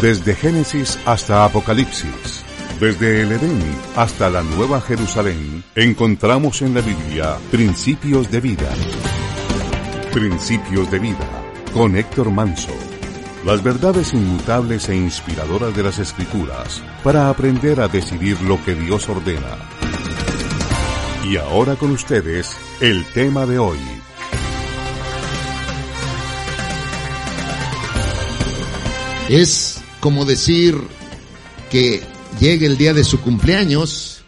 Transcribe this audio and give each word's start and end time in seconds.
Desde 0.00 0.34
Génesis 0.34 0.98
hasta 1.06 1.46
Apocalipsis, 1.46 2.44
desde 2.78 3.22
el 3.22 3.32
Edén 3.32 3.58
hasta 3.96 4.28
la 4.28 4.42
Nueva 4.42 4.80
Jerusalén, 4.82 5.64
encontramos 5.74 6.60
en 6.60 6.74
la 6.74 6.82
Biblia 6.82 7.38
principios 7.50 8.30
de 8.30 8.40
vida. 8.40 8.70
Principios 10.12 10.90
de 10.90 10.98
vida 10.98 11.28
con 11.72 11.96
Héctor 11.96 12.30
Manso. 12.30 12.74
Las 13.46 13.62
verdades 13.62 14.12
inmutables 14.12 14.88
e 14.90 14.96
inspiradoras 14.96 15.74
de 15.74 15.82
las 15.82 15.98
Escrituras 15.98 16.82
para 17.02 17.30
aprender 17.30 17.80
a 17.80 17.88
decidir 17.88 18.40
lo 18.42 18.62
que 18.64 18.74
Dios 18.74 19.08
ordena. 19.08 19.56
Y 21.24 21.38
ahora 21.38 21.74
con 21.74 21.90
ustedes, 21.90 22.54
el 22.80 23.02
tema 23.06 23.46
de 23.46 23.58
hoy. 23.58 23.78
Es 29.28 29.75
como 30.00 30.24
decir 30.24 30.76
que 31.70 32.02
llegue 32.40 32.66
el 32.66 32.76
día 32.76 32.94
de 32.94 33.04
su 33.04 33.20
cumpleaños 33.20 34.24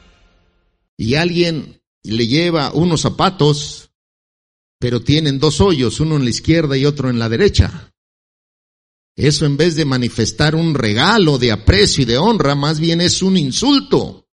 y 0.96 1.14
alguien 1.14 1.80
le 2.02 2.26
lleva 2.26 2.72
unos 2.72 3.02
zapatos, 3.02 3.90
pero 4.78 5.02
tienen 5.02 5.38
dos 5.38 5.60
hoyos, 5.60 6.00
uno 6.00 6.16
en 6.16 6.24
la 6.24 6.30
izquierda 6.30 6.76
y 6.76 6.86
otro 6.86 7.10
en 7.10 7.18
la 7.18 7.28
derecha. 7.28 7.92
Eso 9.16 9.46
en 9.46 9.56
vez 9.56 9.74
de 9.74 9.84
manifestar 9.84 10.54
un 10.54 10.74
regalo 10.74 11.38
de 11.38 11.50
aprecio 11.50 12.02
y 12.02 12.06
de 12.06 12.18
honra, 12.18 12.54
más 12.54 12.78
bien 12.78 13.00
es 13.00 13.22
un 13.22 13.36
insulto 13.36 14.28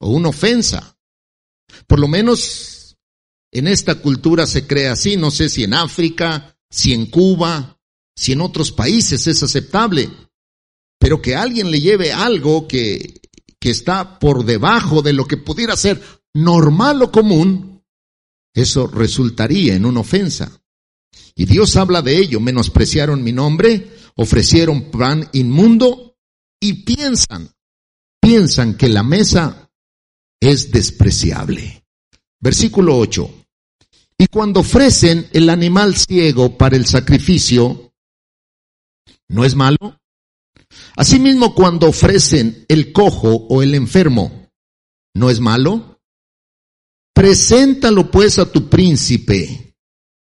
o 0.00 0.10
una 0.10 0.30
ofensa. 0.30 0.98
Por 1.86 2.00
lo 2.00 2.08
menos 2.08 2.96
en 3.52 3.68
esta 3.68 3.96
cultura 3.96 4.46
se 4.46 4.66
cree 4.66 4.88
así, 4.88 5.16
no 5.16 5.30
sé 5.30 5.48
si 5.48 5.64
en 5.64 5.74
África, 5.74 6.56
si 6.68 6.92
en 6.92 7.06
Cuba, 7.06 7.80
si 8.16 8.32
en 8.32 8.40
otros 8.40 8.72
países 8.72 9.26
es 9.26 9.42
aceptable, 9.42 10.10
pero 10.98 11.22
que 11.22 11.36
alguien 11.36 11.70
le 11.70 11.80
lleve 11.80 12.12
algo 12.12 12.66
que, 12.66 13.20
que 13.60 13.70
está 13.70 14.18
por 14.18 14.44
debajo 14.44 15.02
de 15.02 15.12
lo 15.12 15.26
que 15.26 15.36
pudiera 15.36 15.76
ser 15.76 16.02
normal 16.34 17.02
o 17.02 17.12
común, 17.12 17.84
eso 18.54 18.86
resultaría 18.86 19.74
en 19.74 19.84
una 19.84 20.00
ofensa. 20.00 20.60
Y 21.34 21.44
Dios 21.44 21.76
habla 21.76 22.02
de 22.02 22.18
ello, 22.18 22.40
menospreciaron 22.40 23.22
mi 23.22 23.32
nombre, 23.32 23.90
ofrecieron 24.16 24.90
pan 24.90 25.28
inmundo 25.32 26.16
y 26.60 26.84
piensan, 26.84 27.50
piensan 28.20 28.76
que 28.76 28.88
la 28.88 29.04
mesa 29.04 29.70
es 30.40 30.72
despreciable. 30.72 31.84
Versículo 32.40 32.98
8. 32.98 33.34
Y 34.18 34.26
cuando 34.26 34.60
ofrecen 34.60 35.28
el 35.32 35.48
animal 35.48 35.96
ciego 35.96 36.58
para 36.58 36.76
el 36.76 36.86
sacrificio, 36.86 37.88
¿No 39.28 39.44
es 39.44 39.54
malo? 39.54 39.97
Asimismo, 40.98 41.54
cuando 41.54 41.86
ofrecen 41.86 42.64
el 42.66 42.92
cojo 42.92 43.46
o 43.48 43.62
el 43.62 43.76
enfermo, 43.76 44.50
¿no 45.14 45.30
es 45.30 45.38
malo? 45.38 46.00
Preséntalo 47.14 48.10
pues 48.10 48.40
a 48.40 48.50
tu 48.50 48.68
príncipe. 48.68 49.76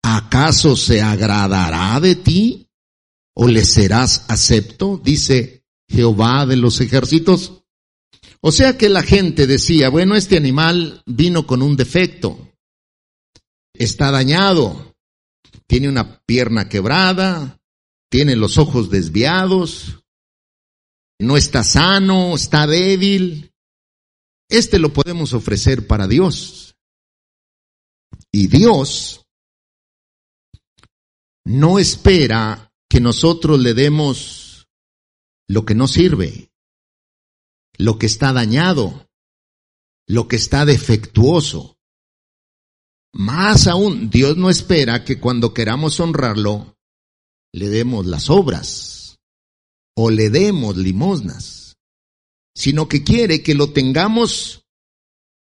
¿Acaso 0.02 0.77
se 0.77 1.00
agradará 1.00 1.98
de 2.00 2.16
ti? 2.16 2.69
¿O 3.34 3.48
le 3.48 3.64
serás 3.64 4.27
acepto? 4.28 5.00
Dice 5.02 5.64
Jehová 5.89 6.44
de 6.44 6.56
los 6.56 6.83
ejércitos. 6.83 7.64
O 8.42 8.52
sea 8.52 8.77
que 8.77 8.91
la 8.91 9.02
gente 9.02 9.46
decía, 9.46 9.89
bueno, 9.89 10.16
este 10.16 10.36
animal 10.36 11.02
vino 11.06 11.46
con 11.46 11.62
un 11.62 11.77
defecto. 11.77 12.52
Está 13.72 14.11
dañado. 14.11 14.94
Tiene 15.66 15.89
una 15.89 16.20
pierna 16.27 16.69
quebrada, 16.69 17.58
tiene 18.11 18.36
los 18.36 18.58
ojos 18.58 18.90
desviados, 18.90 19.98
no 21.18 21.36
está 21.36 21.64
sano, 21.64 22.34
está 22.34 22.67
débil. 22.67 23.52
Este 24.48 24.79
lo 24.79 24.92
podemos 24.92 25.33
ofrecer 25.33 25.86
para 25.86 26.06
Dios. 26.06 26.77
Y 28.33 28.46
Dios 28.46 29.27
no 31.45 31.79
espera 31.79 32.73
que 32.89 33.01
nosotros 33.01 33.58
le 33.58 33.74
demos 33.74 34.68
lo 35.48 35.64
que 35.64 35.74
no 35.74 35.89
sirve, 35.89 36.51
lo 37.77 37.98
que 37.98 38.06
está 38.06 38.33
dañado, 38.33 39.08
lo 40.06 40.29
que 40.29 40.36
está 40.36 40.64
defectuoso. 40.64 41.77
Más 43.14 43.67
aún, 43.67 44.11
Dios 44.11 44.36
no 44.36 44.50
espera 44.50 45.05
que 45.05 45.18
cuando 45.18 45.55
queramos 45.55 45.98
honrarlo, 46.00 46.77
le 47.52 47.68
demos 47.68 48.06
las 48.06 48.29
obras 48.30 48.98
o 50.01 50.11
le 50.11 50.31
demos 50.31 50.77
limosnas, 50.77 51.77
sino 52.55 52.86
que 52.86 53.03
quiere 53.03 53.42
que 53.42 53.57
lo 53.57 53.73
tengamos 53.73 54.64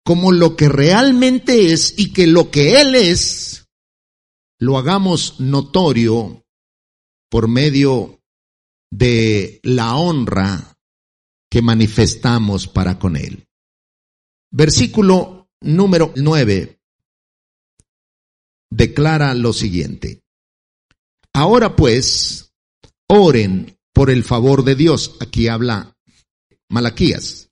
como 0.05 0.31
lo 0.31 0.57
que 0.57 0.69
realmente 0.69 1.73
es 1.73 1.95
y 1.97 2.13
que 2.13 2.27
lo 2.27 2.51
que 2.51 2.79
Él 2.83 2.95
es 2.95 3.67
lo 4.59 4.77
hagamos 4.77 5.41
notorio 5.41 6.45
por 7.31 7.49
medio 7.49 8.21
de 8.91 9.59
la 9.63 9.97
honra 9.97 10.77
que 11.51 11.63
manifestamos 11.63 12.69
para 12.69 12.99
con 12.99 13.17
Él. 13.17 13.47
Versículo 14.51 15.49
número 15.63 16.13
9 16.15 16.79
declara 18.71 19.33
lo 19.33 19.55
siguiente. 19.55 20.21
Ahora 21.33 21.75
pues, 21.75 22.53
oren 23.09 23.79
por 23.93 24.11
el 24.11 24.25
favor 24.25 24.65
de 24.65 24.75
Dios. 24.75 25.17
Aquí 25.21 25.49
habla 25.49 25.97
Malaquías. 26.69 27.49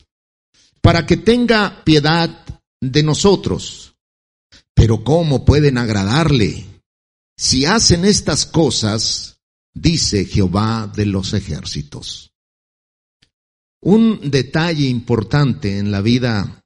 Para 0.80 1.06
que 1.06 1.16
tenga 1.16 1.84
piedad 1.84 2.46
de 2.80 3.02
nosotros. 3.02 3.94
Pero 4.74 5.04
¿cómo 5.04 5.44
pueden 5.44 5.76
agradarle? 5.78 6.66
Si 7.36 7.66
hacen 7.66 8.04
estas 8.04 8.46
cosas, 8.46 9.40
dice 9.74 10.24
Jehová 10.24 10.90
de 10.94 11.06
los 11.06 11.34
ejércitos. 11.34 12.32
Un 13.82 14.30
detalle 14.30 14.86
importante 14.86 15.78
en 15.78 15.90
la 15.90 16.02
vida 16.02 16.62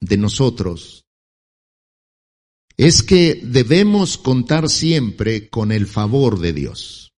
de 0.00 0.16
nosotros 0.16 1.04
es 2.76 3.02
que 3.02 3.40
debemos 3.44 4.16
contar 4.16 4.70
siempre 4.70 5.50
con 5.50 5.70
el 5.70 5.86
favor 5.86 6.38
de 6.38 6.52
Dios. 6.52 7.09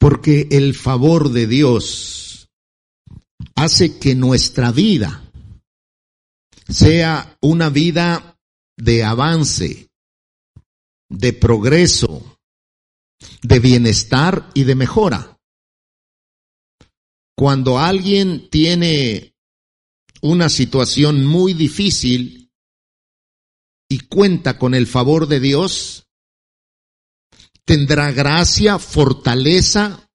Porque 0.00 0.48
el 0.50 0.74
favor 0.74 1.30
de 1.30 1.46
Dios 1.46 2.48
hace 3.54 3.98
que 3.98 4.14
nuestra 4.14 4.72
vida 4.72 5.30
sea 6.66 7.36
una 7.42 7.68
vida 7.68 8.38
de 8.78 9.04
avance, 9.04 9.90
de 11.10 11.32
progreso, 11.34 12.38
de 13.42 13.60
bienestar 13.60 14.50
y 14.54 14.64
de 14.64 14.74
mejora. 14.74 15.38
Cuando 17.36 17.78
alguien 17.78 18.48
tiene 18.48 19.34
una 20.22 20.48
situación 20.48 21.26
muy 21.26 21.52
difícil, 21.52 22.40
y 23.90 23.98
cuenta 23.98 24.56
con 24.56 24.74
el 24.74 24.86
favor 24.86 25.26
de 25.26 25.40
Dios, 25.40 26.06
tendrá 27.64 28.10
gracia, 28.12 28.78
fortaleza, 28.78 30.08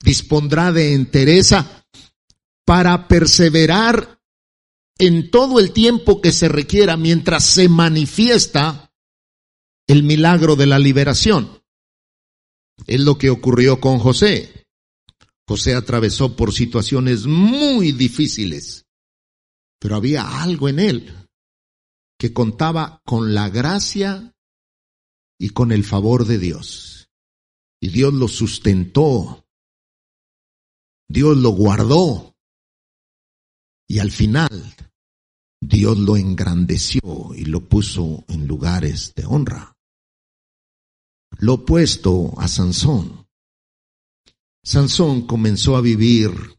dispondrá 0.00 0.72
de 0.72 0.94
entereza 0.94 1.84
para 2.64 3.08
perseverar 3.08 4.20
en 4.98 5.30
todo 5.30 5.60
el 5.60 5.72
tiempo 5.72 6.20
que 6.20 6.32
se 6.32 6.48
requiera 6.48 6.96
mientras 6.96 7.44
se 7.44 7.68
manifiesta 7.68 8.92
el 9.86 10.02
milagro 10.02 10.56
de 10.56 10.66
la 10.66 10.78
liberación. 10.78 11.62
Es 12.86 13.00
lo 13.00 13.16
que 13.16 13.30
ocurrió 13.30 13.80
con 13.80 13.98
José. 13.98 14.66
José 15.46 15.74
atravesó 15.74 16.36
por 16.36 16.52
situaciones 16.52 17.26
muy 17.26 17.92
difíciles, 17.92 18.86
pero 19.78 19.96
había 19.96 20.42
algo 20.42 20.68
en 20.68 20.78
él 20.78 21.14
que 22.18 22.32
contaba 22.32 23.00
con 23.04 23.32
la 23.32 23.48
gracia 23.48 24.34
y 25.38 25.50
con 25.50 25.72
el 25.72 25.84
favor 25.84 26.26
de 26.26 26.38
Dios. 26.38 27.08
Y 27.80 27.88
Dios 27.90 28.12
lo 28.12 28.28
sustentó. 28.28 29.46
Dios 31.08 31.36
lo 31.36 31.50
guardó. 31.50 32.36
Y 33.86 34.00
al 34.00 34.10
final, 34.10 34.74
Dios 35.60 35.96
lo 35.98 36.16
engrandeció 36.16 37.34
y 37.34 37.44
lo 37.44 37.68
puso 37.68 38.24
en 38.28 38.46
lugares 38.46 39.14
de 39.14 39.24
honra. 39.24 39.76
Lo 41.38 41.54
opuesto 41.54 42.34
a 42.38 42.48
Sansón. 42.48 43.26
Sansón 44.62 45.26
comenzó 45.26 45.76
a 45.76 45.80
vivir 45.80 46.58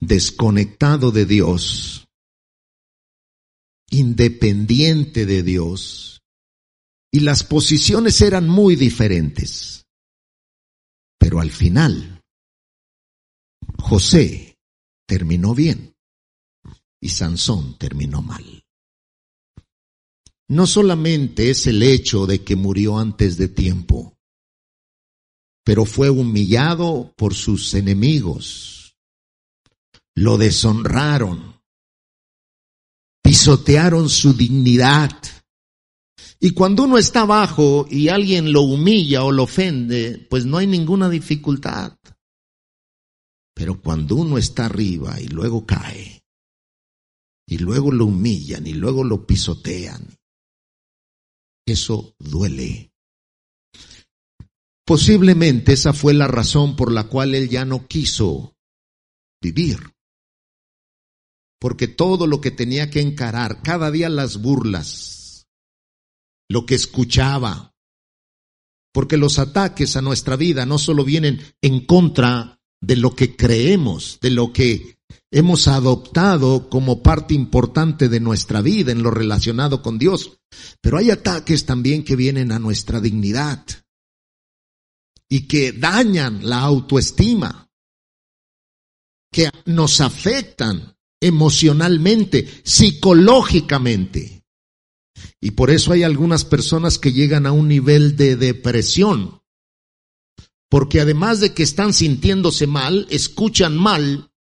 desconectado 0.00 1.10
de 1.10 1.26
Dios 1.26 2.08
independiente 3.90 5.26
de 5.26 5.42
Dios 5.42 6.17
y 7.10 7.20
las 7.20 7.44
posiciones 7.44 8.20
eran 8.20 8.48
muy 8.48 8.76
diferentes. 8.76 9.86
Pero 11.18 11.40
al 11.40 11.50
final, 11.50 12.22
José 13.78 14.56
terminó 15.06 15.54
bien 15.54 15.94
y 17.00 17.08
Sansón 17.08 17.78
terminó 17.78 18.22
mal. 18.22 18.62
No 20.48 20.66
solamente 20.66 21.50
es 21.50 21.66
el 21.66 21.82
hecho 21.82 22.26
de 22.26 22.42
que 22.42 22.56
murió 22.56 22.98
antes 22.98 23.36
de 23.36 23.48
tiempo, 23.48 24.16
pero 25.64 25.84
fue 25.84 26.08
humillado 26.08 27.12
por 27.16 27.34
sus 27.34 27.74
enemigos. 27.74 28.96
Lo 30.14 30.38
deshonraron, 30.38 31.60
pisotearon 33.22 34.08
su 34.08 34.32
dignidad. 34.32 35.12
Y 36.40 36.52
cuando 36.52 36.84
uno 36.84 36.98
está 36.98 37.22
abajo 37.22 37.86
y 37.90 38.08
alguien 38.08 38.52
lo 38.52 38.62
humilla 38.62 39.24
o 39.24 39.32
lo 39.32 39.44
ofende, 39.44 40.26
pues 40.30 40.44
no 40.44 40.58
hay 40.58 40.66
ninguna 40.66 41.08
dificultad. 41.08 41.98
Pero 43.54 43.80
cuando 43.80 44.14
uno 44.14 44.38
está 44.38 44.66
arriba 44.66 45.20
y 45.20 45.26
luego 45.26 45.66
cae, 45.66 46.22
y 47.48 47.58
luego 47.58 47.90
lo 47.90 48.04
humillan 48.04 48.66
y 48.66 48.74
luego 48.74 49.02
lo 49.02 49.26
pisotean, 49.26 50.16
eso 51.66 52.14
duele. 52.20 52.92
Posiblemente 54.84 55.72
esa 55.72 55.92
fue 55.92 56.14
la 56.14 56.28
razón 56.28 56.76
por 56.76 56.92
la 56.92 57.04
cual 57.04 57.34
él 57.34 57.48
ya 57.48 57.64
no 57.64 57.88
quiso 57.88 58.54
vivir. 59.42 59.78
Porque 61.60 61.88
todo 61.88 62.28
lo 62.28 62.40
que 62.40 62.52
tenía 62.52 62.90
que 62.90 63.00
encarar, 63.00 63.60
cada 63.62 63.90
día 63.90 64.08
las 64.08 64.40
burlas, 64.40 65.17
lo 66.48 66.66
que 66.66 66.74
escuchaba, 66.74 67.74
porque 68.92 69.16
los 69.16 69.38
ataques 69.38 69.96
a 69.96 70.02
nuestra 70.02 70.36
vida 70.36 70.66
no 70.66 70.78
solo 70.78 71.04
vienen 71.04 71.40
en 71.62 71.84
contra 71.84 72.60
de 72.80 72.96
lo 72.96 73.14
que 73.14 73.36
creemos, 73.36 74.18
de 74.20 74.30
lo 74.30 74.52
que 74.52 74.98
hemos 75.30 75.68
adoptado 75.68 76.70
como 76.70 77.02
parte 77.02 77.34
importante 77.34 78.08
de 78.08 78.20
nuestra 78.20 78.62
vida 78.62 78.92
en 78.92 79.02
lo 79.02 79.10
relacionado 79.10 79.82
con 79.82 79.98
Dios, 79.98 80.38
pero 80.80 80.98
hay 80.98 81.10
ataques 81.10 81.66
también 81.66 82.02
que 82.04 82.16
vienen 82.16 82.52
a 82.52 82.58
nuestra 82.58 83.00
dignidad 83.00 83.64
y 85.28 85.46
que 85.46 85.72
dañan 85.72 86.48
la 86.48 86.60
autoestima, 86.60 87.70
que 89.30 89.50
nos 89.66 90.00
afectan 90.00 90.96
emocionalmente, 91.20 92.62
psicológicamente. 92.64 94.37
Y 95.40 95.52
por 95.52 95.70
eso 95.70 95.92
hay 95.92 96.02
algunas 96.02 96.44
personas 96.44 96.98
que 96.98 97.12
llegan 97.12 97.46
a 97.46 97.52
un 97.52 97.68
nivel 97.68 98.16
de 98.16 98.36
depresión, 98.36 99.40
porque 100.68 101.00
además 101.00 101.40
de 101.40 101.54
que 101.54 101.62
están 101.62 101.92
sintiéndose 101.92 102.66
mal, 102.66 103.06
escuchan 103.10 103.76
mal 103.76 104.32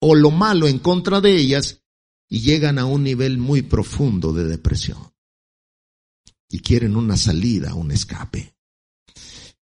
o 0.00 0.14
lo 0.14 0.30
malo 0.30 0.68
en 0.68 0.78
contra 0.78 1.20
de 1.20 1.36
ellas 1.36 1.82
y 2.28 2.40
llegan 2.40 2.78
a 2.78 2.84
un 2.84 3.02
nivel 3.02 3.38
muy 3.38 3.62
profundo 3.62 4.32
de 4.32 4.44
depresión. 4.44 4.98
Y 6.48 6.60
quieren 6.60 6.96
una 6.96 7.16
salida, 7.16 7.74
un 7.74 7.90
escape. 7.90 8.54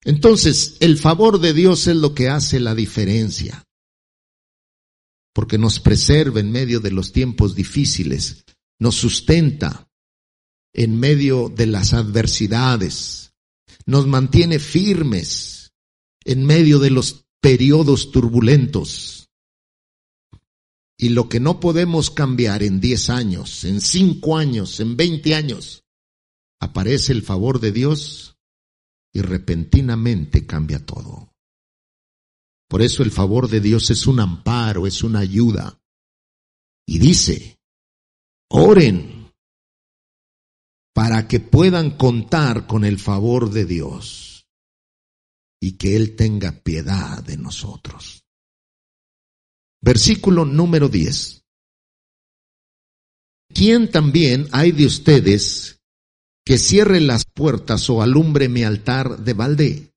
Entonces, 0.02 0.76
el 0.80 0.98
favor 0.98 1.40
de 1.40 1.54
Dios 1.54 1.86
es 1.86 1.96
lo 1.96 2.14
que 2.14 2.28
hace 2.28 2.60
la 2.60 2.74
diferencia, 2.74 3.64
porque 5.32 5.56
nos 5.56 5.80
preserva 5.80 6.40
en 6.40 6.52
medio 6.52 6.80
de 6.80 6.90
los 6.90 7.12
tiempos 7.12 7.54
difíciles, 7.54 8.44
nos 8.78 8.96
sustenta 8.96 9.88
en 10.74 10.98
medio 10.98 11.48
de 11.48 11.66
las 11.66 11.94
adversidades, 11.94 13.32
nos 13.86 14.06
mantiene 14.06 14.58
firmes 14.58 15.72
en 16.24 16.44
medio 16.44 16.80
de 16.80 16.90
los 16.90 17.26
periodos 17.40 18.10
turbulentos. 18.10 19.30
Y 20.98 21.10
lo 21.10 21.28
que 21.28 21.40
no 21.40 21.60
podemos 21.60 22.10
cambiar 22.10 22.62
en 22.62 22.80
diez 22.80 23.08
años, 23.08 23.64
en 23.64 23.80
cinco 23.80 24.36
años, 24.36 24.80
en 24.80 24.96
veinte 24.96 25.34
años, 25.34 25.84
aparece 26.60 27.12
el 27.12 27.22
favor 27.22 27.60
de 27.60 27.72
Dios 27.72 28.36
y 29.12 29.20
repentinamente 29.20 30.46
cambia 30.46 30.84
todo. 30.84 31.32
Por 32.68 32.82
eso 32.82 33.02
el 33.02 33.12
favor 33.12 33.48
de 33.48 33.60
Dios 33.60 33.90
es 33.90 34.06
un 34.06 34.18
amparo, 34.18 34.86
es 34.86 35.04
una 35.04 35.20
ayuda. 35.20 35.80
Y 36.86 36.98
dice, 36.98 37.60
oren 38.48 39.23
para 40.94 41.28
que 41.28 41.40
puedan 41.40 41.96
contar 41.96 42.66
con 42.66 42.84
el 42.84 42.98
favor 42.98 43.50
de 43.50 43.66
Dios 43.66 44.46
y 45.60 45.72
que 45.72 45.96
Él 45.96 46.16
tenga 46.16 46.52
piedad 46.52 47.22
de 47.22 47.36
nosotros. 47.36 48.24
Versículo 49.82 50.44
número 50.44 50.88
10. 50.88 51.44
¿Quién 53.52 53.90
también 53.90 54.48
hay 54.52 54.72
de 54.72 54.86
ustedes 54.86 55.74
que 56.44 56.58
cierre 56.58 57.00
las 57.00 57.24
puertas 57.24 57.88
o 57.88 58.02
alumbre 58.02 58.48
mi 58.48 58.64
altar 58.64 59.18
de 59.20 59.32
balde. 59.32 59.94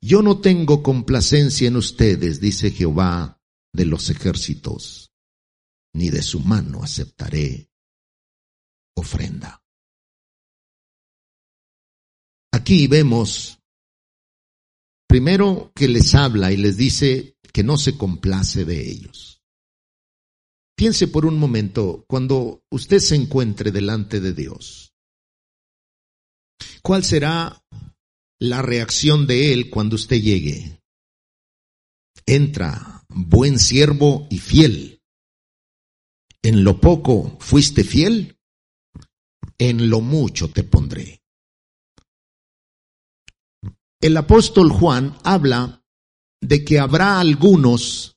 Yo 0.00 0.22
no 0.22 0.40
tengo 0.40 0.82
complacencia 0.82 1.68
en 1.68 1.76
ustedes, 1.76 2.40
dice 2.40 2.70
Jehová 2.70 3.40
de 3.72 3.86
los 3.86 4.10
ejércitos, 4.10 5.12
ni 5.94 6.10
de 6.10 6.22
su 6.22 6.40
mano 6.40 6.82
aceptaré 6.82 7.70
ofrenda. 8.94 9.62
Aquí 12.66 12.88
vemos 12.88 13.60
primero 15.06 15.70
que 15.72 15.86
les 15.86 16.16
habla 16.16 16.50
y 16.50 16.56
les 16.56 16.76
dice 16.76 17.36
que 17.52 17.62
no 17.62 17.76
se 17.78 17.96
complace 17.96 18.64
de 18.64 18.90
ellos. 18.90 19.40
Piense 20.76 21.06
por 21.06 21.26
un 21.26 21.38
momento, 21.38 22.04
cuando 22.08 22.64
usted 22.72 22.98
se 22.98 23.14
encuentre 23.14 23.70
delante 23.70 24.18
de 24.18 24.32
Dios, 24.32 24.92
¿Cuál 26.82 27.04
será 27.04 27.64
la 28.40 28.62
reacción 28.62 29.28
de 29.28 29.52
Él 29.52 29.70
cuando 29.70 29.94
usted 29.94 30.20
llegue? 30.20 30.80
Entra, 32.26 33.04
buen 33.08 33.60
siervo 33.60 34.26
y 34.28 34.38
fiel. 34.38 35.00
En 36.42 36.64
lo 36.64 36.80
poco 36.80 37.36
fuiste 37.38 37.84
fiel, 37.84 38.40
en 39.56 39.88
lo 39.88 40.00
mucho 40.00 40.50
te 40.50 40.64
pondré. 40.64 41.22
El 44.00 44.16
apóstol 44.16 44.70
Juan 44.70 45.16
habla 45.24 45.82
de 46.40 46.64
que 46.64 46.78
habrá 46.78 47.18
algunos 47.18 48.16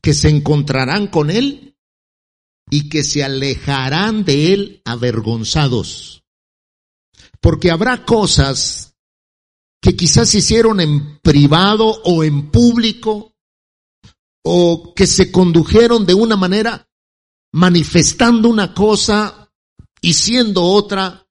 que 0.00 0.14
se 0.14 0.28
encontrarán 0.28 1.06
con 1.06 1.30
Él 1.30 1.76
y 2.70 2.88
que 2.88 3.04
se 3.04 3.22
alejarán 3.22 4.24
de 4.24 4.52
Él 4.52 4.82
avergonzados. 4.84 6.24
Porque 7.40 7.70
habrá 7.70 8.04
cosas 8.04 8.94
que 9.80 9.96
quizás 9.96 10.34
hicieron 10.34 10.80
en 10.80 11.18
privado 11.20 12.02
o 12.04 12.22
en 12.24 12.50
público, 12.50 13.32
o 14.44 14.92
que 14.94 15.06
se 15.06 15.30
condujeron 15.30 16.04
de 16.06 16.14
una 16.14 16.36
manera 16.36 16.88
manifestando 17.52 18.48
una 18.48 18.74
cosa 18.74 19.52
y 20.00 20.14
siendo 20.14 20.64
otra, 20.64 21.28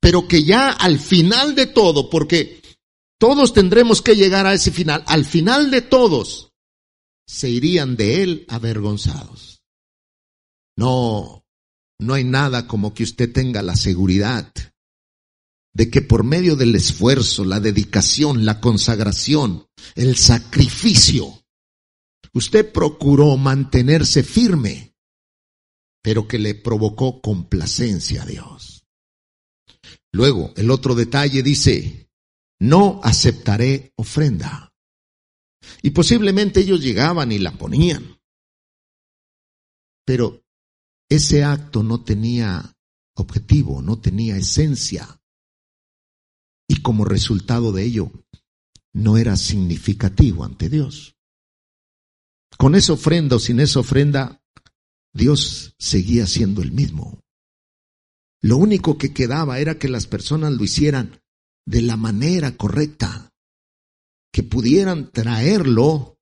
pero 0.00 0.28
que 0.28 0.44
ya 0.44 0.70
al 0.70 0.98
final 0.98 1.54
de 1.54 1.66
todo, 1.66 2.10
porque 2.10 2.60
todos 3.18 3.52
tendremos 3.52 4.02
que 4.02 4.16
llegar 4.16 4.46
a 4.46 4.54
ese 4.54 4.70
final, 4.70 5.04
al 5.06 5.24
final 5.24 5.70
de 5.70 5.82
todos 5.82 6.52
se 7.26 7.48
irían 7.48 7.96
de 7.96 8.22
él 8.22 8.44
avergonzados. 8.48 9.62
No, 10.76 11.44
no 12.00 12.14
hay 12.14 12.24
nada 12.24 12.66
como 12.66 12.94
que 12.94 13.04
usted 13.04 13.32
tenga 13.32 13.62
la 13.62 13.76
seguridad 13.76 14.52
de 15.74 15.90
que 15.90 16.02
por 16.02 16.24
medio 16.24 16.56
del 16.56 16.74
esfuerzo, 16.74 17.44
la 17.44 17.60
dedicación, 17.60 18.44
la 18.44 18.60
consagración, 18.60 19.66
el 19.94 20.16
sacrificio, 20.16 21.44
usted 22.34 22.70
procuró 22.72 23.36
mantenerse 23.36 24.22
firme, 24.22 24.94
pero 26.02 26.28
que 26.28 26.38
le 26.38 26.54
provocó 26.54 27.20
complacencia 27.22 28.22
a 28.22 28.26
Dios. 28.26 28.81
Luego, 30.12 30.52
el 30.56 30.70
otro 30.70 30.94
detalle 30.94 31.42
dice, 31.42 32.10
no 32.60 33.00
aceptaré 33.02 33.92
ofrenda. 33.96 34.72
Y 35.82 35.90
posiblemente 35.90 36.60
ellos 36.60 36.80
llegaban 36.80 37.32
y 37.32 37.38
la 37.38 37.52
ponían. 37.52 38.20
Pero 40.04 40.44
ese 41.08 41.44
acto 41.44 41.82
no 41.82 42.02
tenía 42.02 42.76
objetivo, 43.14 43.82
no 43.82 44.00
tenía 44.00 44.36
esencia 44.36 45.22
y 46.72 46.80
como 46.80 47.04
resultado 47.04 47.70
de 47.72 47.84
ello 47.84 48.10
no 48.94 49.18
era 49.18 49.36
significativo 49.36 50.42
ante 50.42 50.70
Dios. 50.70 51.16
Con 52.56 52.74
esa 52.74 52.94
ofrenda 52.94 53.36
o 53.36 53.38
sin 53.38 53.60
esa 53.60 53.80
ofrenda, 53.80 54.42
Dios 55.12 55.74
seguía 55.78 56.26
siendo 56.26 56.62
el 56.62 56.72
mismo. 56.72 57.21
Lo 58.42 58.56
único 58.56 58.98
que 58.98 59.12
quedaba 59.12 59.60
era 59.60 59.78
que 59.78 59.88
las 59.88 60.06
personas 60.06 60.52
lo 60.52 60.64
hicieran 60.64 61.20
de 61.64 61.82
la 61.82 61.96
manera 61.96 62.56
correcta. 62.56 63.28
que 64.34 64.42
pudieran 64.42 65.12
traerlo 65.12 66.16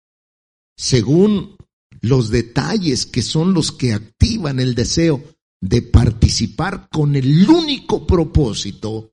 según 0.77 1.57
los 2.00 2.29
detalles 2.31 3.07
que 3.07 3.23
son 3.23 3.55
los 3.55 3.71
que 3.71 3.93
activan 3.93 4.59
el 4.59 4.75
deseo 4.75 5.23
de 5.61 5.83
participar 5.83 6.89
con 6.91 7.15
el 7.15 7.49
único 7.49 8.09
propósito 8.09 9.12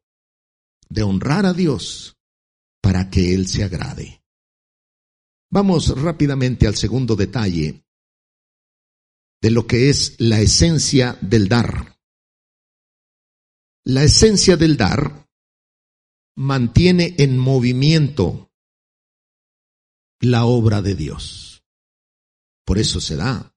de 0.89 1.03
honrar 1.03 1.45
a 1.45 1.53
Dios 1.53 2.17
para 2.81 3.11
que 3.11 3.35
Él 3.35 3.47
se 3.47 3.63
agrade. 3.63 4.23
Vamos 5.51 5.89
rápidamente 6.01 6.65
al 6.65 6.75
segundo 6.75 7.15
detalle 7.15 7.83
de 9.41 9.51
lo 9.51 9.67
que 9.67 9.89
es 9.89 10.15
la 10.19 10.41
esencia 10.41 11.17
del 11.21 11.47
dar. 11.49 11.96
La 13.89 14.03
esencia 14.03 14.57
del 14.57 14.75
dar 14.75 15.29
mantiene 16.35 17.15
en 17.19 17.37
movimiento 17.37 18.51
la 20.19 20.43
obra 20.43 20.81
de 20.81 20.93
Dios. 20.93 21.63
Por 22.65 22.79
eso 22.79 22.99
se 22.99 23.15
da. 23.15 23.55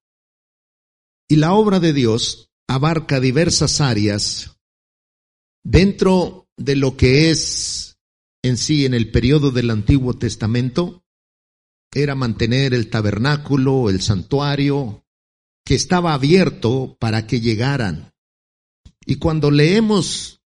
Y 1.28 1.34
la 1.34 1.54
obra 1.54 1.80
de 1.80 1.92
Dios 1.92 2.52
abarca 2.68 3.18
diversas 3.18 3.80
áreas 3.80 4.56
dentro 5.64 6.48
de 6.56 6.76
lo 6.76 6.96
que 6.96 7.32
es 7.32 7.98
en 8.44 8.56
sí 8.56 8.86
en 8.86 8.94
el 8.94 9.10
periodo 9.10 9.50
del 9.50 9.68
Antiguo 9.68 10.14
Testamento, 10.14 11.02
era 11.92 12.14
mantener 12.14 12.72
el 12.72 12.88
tabernáculo, 12.88 13.90
el 13.90 14.00
santuario, 14.00 15.04
que 15.64 15.74
estaba 15.74 16.14
abierto 16.14 16.96
para 17.00 17.26
que 17.26 17.40
llegaran. 17.40 18.12
Y 19.10 19.16
cuando 19.16 19.50
leemos 19.50 20.40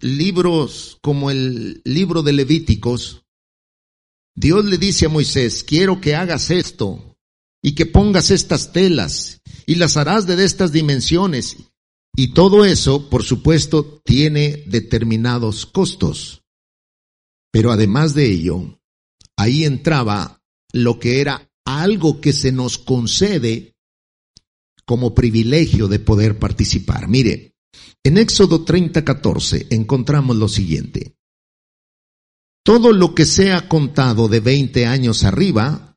libros 0.00 0.96
como 1.02 1.30
el 1.30 1.82
libro 1.84 2.22
de 2.22 2.32
Levíticos, 2.32 3.26
Dios 4.34 4.64
le 4.64 4.78
dice 4.78 5.04
a 5.04 5.08
Moisés, 5.10 5.62
quiero 5.62 6.00
que 6.00 6.14
hagas 6.14 6.50
esto 6.50 7.18
y 7.62 7.74
que 7.74 7.84
pongas 7.84 8.30
estas 8.30 8.72
telas 8.72 9.42
y 9.66 9.74
las 9.74 9.98
harás 9.98 10.26
de 10.26 10.42
estas 10.42 10.72
dimensiones. 10.72 11.58
Y 12.16 12.32
todo 12.32 12.64
eso, 12.64 13.10
por 13.10 13.24
supuesto, 13.24 14.00
tiene 14.06 14.64
determinados 14.66 15.66
costos. 15.66 16.44
Pero 17.52 17.72
además 17.72 18.14
de 18.14 18.24
ello, 18.24 18.80
ahí 19.36 19.66
entraba 19.66 20.42
lo 20.72 20.98
que 20.98 21.20
era 21.20 21.52
algo 21.66 22.22
que 22.22 22.32
se 22.32 22.52
nos 22.52 22.78
concede 22.78 23.74
como 24.86 25.14
privilegio 25.14 25.88
de 25.88 25.98
poder 25.98 26.38
participar. 26.38 27.06
Mire, 27.08 27.52
en 28.04 28.18
Éxodo 28.18 28.64
30, 28.64 29.04
14 29.04 29.66
encontramos 29.70 30.36
lo 30.36 30.48
siguiente. 30.48 31.16
Todo 32.64 32.92
lo 32.92 33.14
que 33.14 33.24
sea 33.24 33.68
contado 33.68 34.28
de 34.28 34.40
20 34.40 34.86
años 34.86 35.24
arriba 35.24 35.96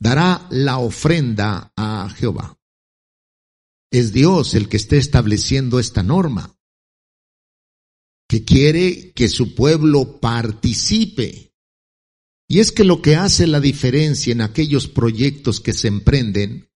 dará 0.00 0.46
la 0.50 0.78
ofrenda 0.78 1.72
a 1.76 2.08
Jehová. 2.10 2.58
Es 3.90 4.12
Dios 4.12 4.54
el 4.54 4.68
que 4.68 4.78
esté 4.78 4.96
estableciendo 4.96 5.78
esta 5.78 6.02
norma, 6.02 6.56
que 8.28 8.44
quiere 8.44 9.12
que 9.12 9.28
su 9.28 9.54
pueblo 9.54 10.20
participe 10.20 11.52
y 12.52 12.60
es 12.60 12.70
que 12.70 12.84
lo 12.84 13.00
que 13.00 13.16
hace 13.16 13.46
la 13.46 13.60
diferencia 13.60 14.30
en 14.30 14.42
aquellos 14.42 14.86
proyectos 14.86 15.60
que 15.60 15.72
se 15.72 15.88
emprenden 15.88 16.68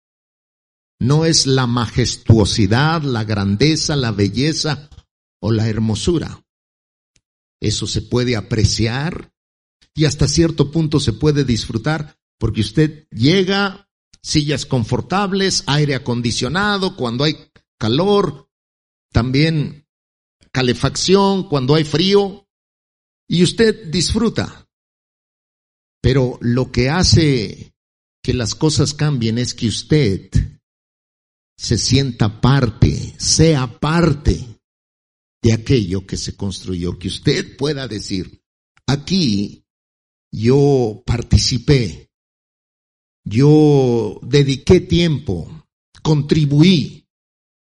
no 1.06 1.25
es 1.25 1.46
la 1.46 1.66
majestuosidad, 1.66 3.02
la 3.02 3.25
grandeza, 3.25 3.96
la 3.96 4.11
belleza 4.11 4.88
o 5.40 5.52
la 5.52 5.68
hermosura. 5.68 6.44
Eso 7.61 7.87
se 7.87 8.02
puede 8.02 8.37
apreciar 8.37 9.32
y 9.94 10.06
hasta 10.06 10.28
cierto 10.28 10.70
punto 10.70 11.00
se 11.00 11.12
puede 11.12 11.44
disfrutar 11.44 12.16
porque 12.38 12.62
usted 12.62 13.06
llega, 13.11 13.88
sillas 14.23 14.66
confortables, 14.66 15.64
aire 15.66 15.94
acondicionado, 15.94 16.96
cuando 16.96 17.25
hay 17.25 17.37
calor, 17.78 18.49
también 19.12 19.87
calefacción, 20.52 21.49
cuando 21.49 21.75
hay 21.75 21.84
frío, 21.84 22.49
y 23.28 23.42
usted 23.42 23.87
disfruta. 23.90 24.68
Pero 26.00 26.38
lo 26.40 26.70
que 26.70 26.90
hace 26.90 27.75
que 28.23 28.34
las 28.34 28.54
cosas 28.54 28.94
cambien 28.94 29.38
es 29.38 29.54
que 29.54 29.68
usted 29.68 30.30
se 31.64 31.78
sienta 31.78 32.42
parte, 32.42 33.14
sea 33.16 33.80
parte 33.80 34.61
de 35.42 35.54
aquello 35.54 36.06
que 36.06 36.18
se 36.18 36.37
construyó, 36.37 36.99
que 36.99 37.09
usted 37.09 37.56
pueda 37.56 37.88
decir, 37.88 38.42
aquí 38.87 39.64
yo 40.30 41.02
participé, 41.06 42.11
yo 43.25 44.21
dediqué 44.23 44.80
tiempo, 44.80 45.66
contribuí, 46.02 47.09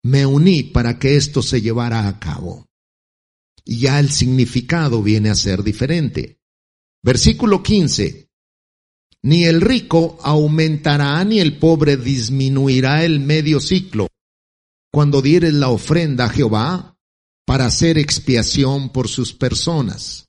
me 0.04 0.26
uní 0.26 0.64
para 0.64 0.98
que 0.98 1.16
esto 1.16 1.44
se 1.44 1.62
llevara 1.62 2.08
a 2.08 2.20
cabo. 2.20 2.66
Y 3.64 3.82
ya 3.82 4.00
el 4.00 4.10
significado 4.10 5.04
viene 5.04 5.30
a 5.30 5.36
ser 5.36 5.62
diferente. 5.62 6.40
Versículo 7.04 7.62
15. 7.62 8.28
Ni 9.24 9.46
el 9.46 9.62
rico 9.62 10.18
aumentará 10.22 11.24
ni 11.24 11.40
el 11.40 11.58
pobre 11.58 11.96
disminuirá 11.96 13.06
el 13.06 13.22
medio 13.22 13.62
ciclo 13.62 14.08
cuando 14.92 15.22
dieres 15.22 15.54
la 15.54 15.70
ofrenda 15.70 16.26
a 16.26 16.30
Jehová 16.30 16.98
para 17.46 17.66
hacer 17.66 17.98
expiación 17.98 18.92
por 18.92 19.08
sus 19.08 19.34
personas. 19.34 20.28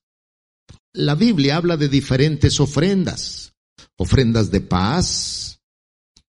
La 0.93 1.17
Biblia 1.17 1.57
habla 1.57 1.77
de 1.77 1.89
diferentes 1.89 2.61
ofrendas, 2.61 3.53
ofrendas 3.99 4.51
de 4.53 4.61
paz, 4.61 5.61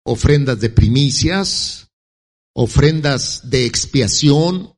ofrendas 0.05 0.59
de 0.59 0.69
primicias, 0.69 1.87
ofrendas 2.53 3.49
de 3.49 3.65
expiación, 3.65 4.75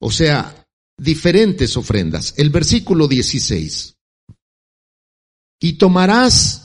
o 0.00 0.10
sea, 0.10 0.66
diferentes 0.98 1.76
ofrendas. 1.76 2.34
El 2.36 2.50
versículo 2.50 3.06
16 3.06 3.96
y 5.62 5.74
tomarás 5.74 6.61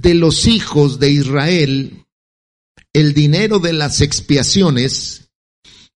de 0.00 0.14
los 0.14 0.46
hijos 0.46 0.98
de 0.98 1.10
Israel 1.10 2.06
el 2.92 3.12
dinero 3.12 3.58
de 3.58 3.72
las 3.72 4.00
expiaciones 4.00 5.30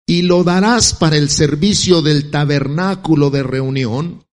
y 0.06 0.22
lo 0.22 0.44
darás 0.44 0.94
para 0.94 1.16
el 1.16 1.30
servicio 1.30 2.02
del 2.02 2.30
tabernáculo 2.30 3.30
de 3.30 3.42
reunión 3.42 4.26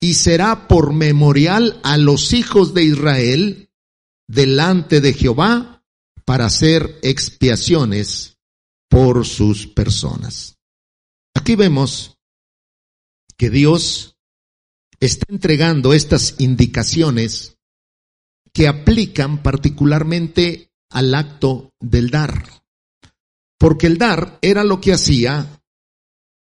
y 0.00 0.14
será 0.14 0.68
por 0.68 0.92
memorial 0.92 1.80
a 1.84 1.96
los 1.96 2.32
hijos 2.32 2.74
de 2.74 2.84
Israel 2.84 3.70
delante 4.28 5.00
de 5.00 5.14
Jehová 5.14 5.84
para 6.24 6.46
hacer 6.46 6.98
expiaciones 7.02 8.38
por 8.90 9.24
sus 9.24 9.66
personas. 9.66 10.58
Aquí 11.34 11.54
vemos 11.54 12.18
que 13.36 13.48
Dios 13.48 14.18
está 15.00 15.32
entregando 15.32 15.92
estas 15.92 16.34
indicaciones 16.38 17.55
que 18.56 18.68
aplican 18.68 19.42
particularmente 19.42 20.70
al 20.88 21.14
acto 21.14 21.74
del 21.78 22.08
dar. 22.08 22.42
Porque 23.58 23.86
el 23.86 23.98
dar 23.98 24.38
era 24.40 24.64
lo 24.64 24.80
que 24.80 24.94
hacía 24.94 25.62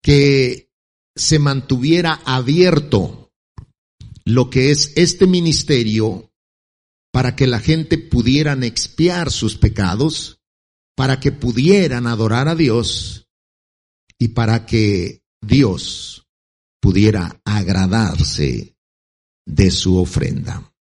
que 0.03 0.69
se 1.17 1.39
mantuviera 1.39 2.21
abierto 2.27 3.33
lo 4.27 4.51
que 4.51 4.73
es 4.73 4.93
este 4.97 5.27
ministerio 5.27 6.31
para 7.13 7.35
que 7.35 7.47
la 7.47 7.61
gente 7.61 7.97
pudieran 7.97 8.63
expiar 8.63 9.31
sus 9.31 9.57
pecados, 9.57 10.43
para 10.97 11.19
que 11.19 11.33
pudieran 11.33 12.07
adorar 12.07 12.47
a 12.49 12.55
Dios 12.55 13.27
y 14.19 14.29
para 14.29 14.67
que 14.67 15.23
Dios 15.41 16.27
pudiera 16.79 17.41
agradarse 17.47 18.77
de 19.47 19.71
su 19.71 19.97
ofrenda. 19.97 20.76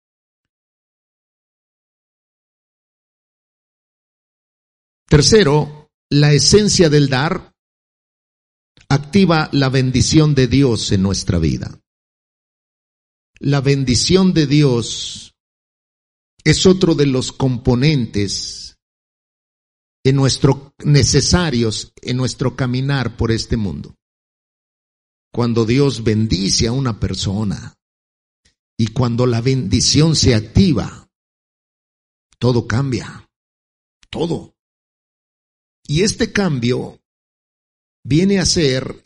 Tercero, 5.14 5.92
la 6.10 6.32
esencia 6.32 6.90
del 6.90 7.08
dar 7.08 7.54
activa 8.88 9.48
la 9.52 9.68
bendición 9.68 10.34
de 10.34 10.48
Dios 10.48 10.90
en 10.90 11.02
nuestra 11.02 11.38
vida. 11.38 11.80
La 13.38 13.60
bendición 13.60 14.34
de 14.34 14.48
Dios 14.48 15.36
es 16.42 16.66
otro 16.66 16.96
de 16.96 17.06
los 17.06 17.30
componentes 17.30 18.76
en 20.02 20.16
nuestro, 20.16 20.74
necesarios 20.84 21.92
en 22.02 22.16
nuestro 22.16 22.56
caminar 22.56 23.16
por 23.16 23.30
este 23.30 23.56
mundo 23.56 23.94
cuando 25.32 25.64
Dios 25.64 26.02
bendice 26.02 26.66
a 26.66 26.72
una 26.72 26.98
persona 26.98 27.76
y 28.76 28.88
cuando 28.88 29.26
la 29.26 29.40
bendición 29.40 30.16
se 30.16 30.34
activa, 30.34 31.08
todo 32.40 32.66
cambia, 32.66 33.30
todo. 34.10 34.53
Y 35.86 36.02
este 36.02 36.32
cambio 36.32 37.02
viene 38.04 38.38
a 38.38 38.46
ser 38.46 39.02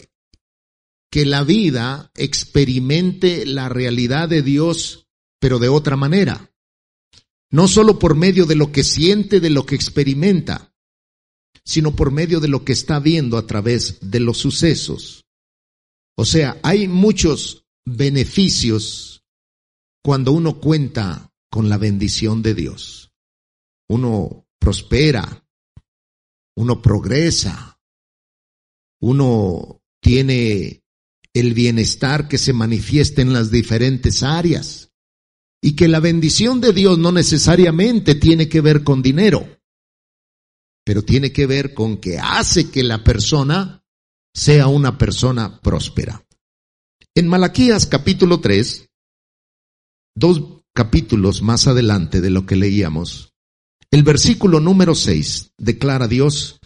que 1.11 1.25
la 1.25 1.43
vida 1.43 2.11
experimente 2.15 3.47
la 3.47 3.69
realidad 3.69 4.29
de 4.29 4.43
Dios 4.43 5.09
pero 5.41 5.59
de 5.59 5.69
otra 5.69 5.97
manera. 5.97 6.53
No 7.51 7.69
solo 7.69 7.99
por 7.99 8.15
medio 8.15 8.45
de 8.45 8.57
lo 8.57 8.73
que 8.73 8.85
siente, 8.85 9.41
de 9.41 9.51
lo 9.51 9.65
que 9.65 9.75
experimenta, 9.75 10.75
sino 11.65 11.97
por 11.97 12.11
medio 12.11 12.41
de 12.41 12.49
lo 12.49 12.65
que 12.65 12.73
está 12.73 12.99
viendo 12.99 13.39
a 13.39 13.47
través 13.47 13.99
de 14.01 14.21
los 14.21 14.39
sucesos. 14.39 15.25
O 16.17 16.25
sea, 16.25 16.59
hay 16.63 16.89
muchos 16.89 17.65
beneficios 17.87 19.23
cuando 20.03 20.33
uno 20.33 20.61
cuenta 20.61 21.33
con 21.51 21.69
la 21.69 21.79
bendición 21.79 22.43
de 22.43 22.55
Dios. 22.55 23.13
Uno 23.89 24.47
prospera, 24.59 25.48
uno 26.59 26.83
progresa, 26.83 27.81
uno 29.00 29.81
tiene 30.03 30.83
el 31.33 31.55
bienestar 31.55 32.27
que 32.27 32.37
se 32.37 32.53
manifiesta 32.53 33.23
en 33.23 33.33
las 33.33 33.53
diferentes 33.53 34.25
áreas 34.25 34.91
y 35.62 35.77
que 35.77 35.87
la 35.87 36.00
bendición 36.00 36.61
de 36.61 36.73
Dios 36.73 36.99
no 36.99 37.12
necesariamente 37.12 38.17
tiene 38.17 38.49
que 38.49 38.61
ver 38.61 38.83
con 38.83 39.03
dinero, 39.03 39.61
pero 40.85 41.03
tiene 41.03 41.33
que 41.33 41.47
ver 41.47 41.75
con 41.75 41.99
que 41.99 42.19
hace 42.19 42.73
que 42.73 42.83
la 42.83 43.05
persona 43.05 43.85
sea 44.35 44.67
una 44.67 44.99
persona 44.99 45.61
próspera. 45.61 46.27
En 47.15 47.29
Malaquías 47.29 47.87
capítulo 47.87 48.41
3, 48.41 48.91
dos 50.17 50.65
capítulos 50.75 51.41
más 51.41 51.69
adelante 51.69 52.21
de 52.21 52.31
lo 52.31 52.47
que 52.47 52.57
leíamos, 52.57 53.38
el 53.90 54.02
versículo 54.02 54.61
número 54.61 54.95
6 54.95 55.52
declara 55.57 56.09
Dios, 56.09 56.61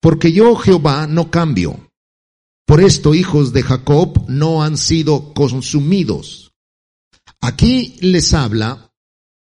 porque 0.00 0.32
yo 0.32 0.56
Jehová 0.56 1.06
no 1.06 1.30
cambio. 1.30 1.92
Por 2.66 2.80
esto 2.80 3.14
hijos 3.14 3.52
de 3.52 3.62
Jacob 3.62 4.24
no 4.28 4.62
han 4.62 4.76
sido 4.76 5.34
consumidos. 5.34 6.52
Aquí 7.40 7.96
les 8.00 8.32
habla 8.32 8.92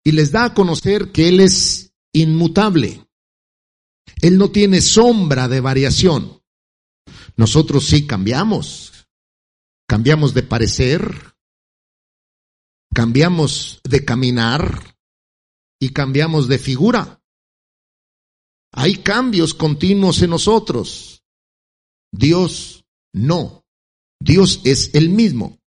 y 0.04 0.12
les 0.12 0.32
da 0.32 0.46
a 0.46 0.54
conocer 0.54 1.12
que 1.12 1.28
Él 1.28 1.40
es 1.40 1.92
inmutable. 2.12 3.06
Él 4.20 4.38
no 4.38 4.50
tiene 4.50 4.80
sombra 4.80 5.48
de 5.48 5.60
variación. 5.60 6.40
Nosotros 7.36 7.86
sí 7.86 8.06
cambiamos. 8.06 8.92
Cambiamos 9.86 10.32
de 10.32 10.42
parecer, 10.42 11.34
cambiamos 12.94 13.80
de 13.84 14.04
caminar 14.04 14.91
y 15.82 15.88
cambiamos 15.88 16.46
de 16.46 16.58
figura. 16.60 17.20
Hay 18.70 18.98
cambios 18.98 19.52
continuos 19.52 20.22
en 20.22 20.30
nosotros. 20.30 21.24
Dios 22.12 22.84
no. 23.12 23.64
Dios 24.20 24.60
es 24.62 24.94
el 24.94 25.08
mismo. 25.08 25.58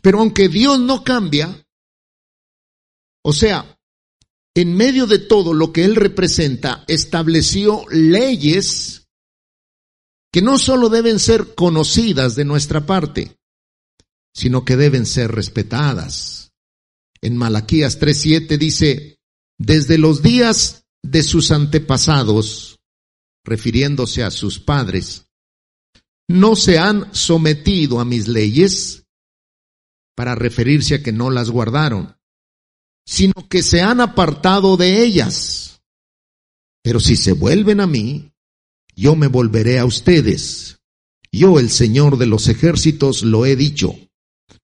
Pero 0.00 0.20
aunque 0.20 0.48
Dios 0.48 0.80
no 0.80 1.04
cambia, 1.04 1.66
o 3.22 3.34
sea, 3.34 3.78
en 4.54 4.74
medio 4.74 5.06
de 5.06 5.18
todo 5.18 5.52
lo 5.52 5.70
que 5.70 5.84
Él 5.84 5.96
representa, 5.96 6.86
estableció 6.88 7.84
leyes 7.90 9.06
que 10.32 10.40
no 10.40 10.58
solo 10.58 10.88
deben 10.88 11.18
ser 11.18 11.54
conocidas 11.54 12.36
de 12.36 12.46
nuestra 12.46 12.86
parte, 12.86 13.36
sino 14.34 14.64
que 14.64 14.78
deben 14.78 15.04
ser 15.04 15.30
respetadas. 15.30 16.52
En 17.20 17.36
Malaquías 17.36 18.00
3.7 18.00 18.56
dice, 18.56 19.17
desde 19.58 19.98
los 19.98 20.22
días 20.22 20.86
de 21.02 21.22
sus 21.22 21.50
antepasados, 21.50 22.78
refiriéndose 23.44 24.22
a 24.22 24.30
sus 24.30 24.58
padres, 24.58 25.26
no 26.28 26.56
se 26.56 26.78
han 26.78 27.12
sometido 27.14 28.00
a 28.00 28.04
mis 28.04 28.28
leyes 28.28 29.04
para 30.14 30.34
referirse 30.34 30.96
a 30.96 31.02
que 31.02 31.12
no 31.12 31.30
las 31.30 31.50
guardaron, 31.50 32.16
sino 33.06 33.48
que 33.48 33.62
se 33.62 33.80
han 33.80 34.00
apartado 34.00 34.76
de 34.76 35.02
ellas. 35.02 35.80
Pero 36.82 37.00
si 37.00 37.16
se 37.16 37.32
vuelven 37.32 37.80
a 37.80 37.86
mí, 37.86 38.32
yo 38.94 39.16
me 39.16 39.28
volveré 39.28 39.78
a 39.78 39.84
ustedes. 39.84 40.80
Yo, 41.30 41.58
el 41.58 41.70
Señor 41.70 42.18
de 42.18 42.26
los 42.26 42.48
ejércitos, 42.48 43.22
lo 43.22 43.46
he 43.46 43.56
dicho. 43.56 43.94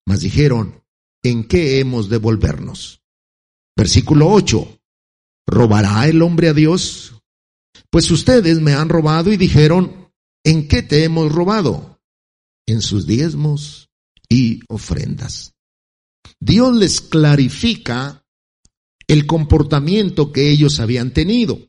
Mas 0.07 0.21
dijeron, 0.21 0.83
¿en 1.23 1.45
qué 1.45 1.79
hemos 1.79 2.09
de 2.09 2.19
volvernos? 2.19 3.03
Versículo 3.77 4.31
8. 4.31 4.81
¿Robará 5.47 6.09
el 6.09 6.23
hombre 6.23 6.49
a 6.49 6.55
Dios? 6.55 7.15
Pues 7.91 8.11
ustedes 8.11 8.61
me 8.61 8.73
han 8.73 8.89
robado 8.89 9.33
y 9.33 9.37
dijeron, 9.37 10.11
¿en 10.45 10.69
qué 10.69 10.83
te 10.83 11.05
hemos 11.05 11.33
robado? 11.33 12.01
En 12.67 12.81
sus 12.81 13.07
diezmos 13.07 13.91
y 14.29 14.61
ofrendas. 14.69 15.53
Dios 16.41 16.75
les 16.75 17.01
clarifica 17.01 18.25
el 19.07 19.27
comportamiento 19.27 20.33
que 20.33 20.51
ellos 20.51 20.81
habían 20.81 21.13
tenido, 21.13 21.69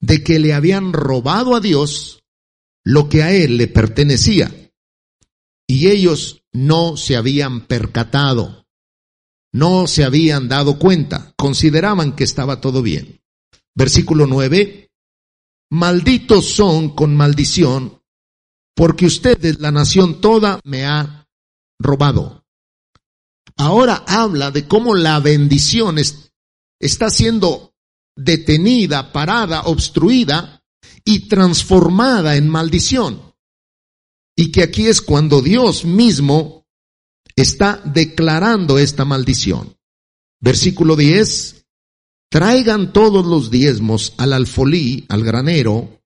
de 0.00 0.22
que 0.22 0.38
le 0.38 0.52
habían 0.52 0.92
robado 0.92 1.54
a 1.54 1.60
Dios 1.60 2.24
lo 2.84 3.08
que 3.08 3.22
a 3.22 3.32
él 3.32 3.56
le 3.56 3.68
pertenecía, 3.68 4.52
y 5.66 5.88
ellos 5.88 6.42
no 6.52 6.96
se 6.96 7.16
habían 7.16 7.66
percatado 7.66 8.65
no 9.52 9.86
se 9.86 10.04
habían 10.04 10.48
dado 10.48 10.78
cuenta, 10.78 11.32
consideraban 11.36 12.14
que 12.14 12.24
estaba 12.24 12.60
todo 12.60 12.82
bien. 12.82 13.20
Versículo 13.74 14.26
9, 14.26 14.88
malditos 15.70 16.46
son 16.46 16.94
con 16.94 17.14
maldición, 17.14 18.00
porque 18.74 19.06
ustedes, 19.06 19.60
la 19.60 19.70
nación 19.70 20.20
toda, 20.20 20.60
me 20.64 20.84
ha 20.84 21.26
robado. 21.78 22.44
Ahora 23.56 24.04
habla 24.06 24.50
de 24.50 24.66
cómo 24.66 24.94
la 24.94 25.18
bendición 25.20 25.96
está 26.78 27.10
siendo 27.10 27.74
detenida, 28.16 29.12
parada, 29.12 29.62
obstruida 29.62 30.62
y 31.04 31.28
transformada 31.28 32.36
en 32.36 32.48
maldición. 32.48 33.34
Y 34.36 34.52
que 34.52 34.62
aquí 34.62 34.86
es 34.86 35.00
cuando 35.00 35.40
Dios 35.40 35.84
mismo 35.84 36.55
está 37.36 37.82
declarando 37.84 38.78
esta 38.78 39.04
maldición. 39.04 39.76
Versículo 40.40 40.96
10, 40.96 41.66
traigan 42.30 42.92
todos 42.92 43.24
los 43.24 43.50
diezmos 43.50 44.14
al 44.16 44.32
alfolí, 44.32 45.04
al 45.08 45.22
granero, 45.22 46.00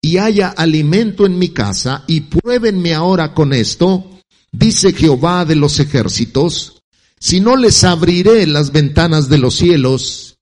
y 0.00 0.18
haya 0.18 0.48
alimento 0.48 1.26
en 1.26 1.38
mi 1.38 1.50
casa, 1.50 2.04
y 2.06 2.20
pruébenme 2.20 2.94
ahora 2.94 3.34
con 3.34 3.52
esto, 3.52 4.22
dice 4.52 4.92
Jehová 4.92 5.44
de 5.44 5.56
los 5.56 5.80
ejércitos, 5.80 6.82
si 7.18 7.40
no 7.40 7.56
les 7.56 7.82
abriré 7.82 8.46
las 8.46 8.70
ventanas 8.70 9.28
de 9.28 9.38
los 9.38 9.56
cielos, 9.56 10.38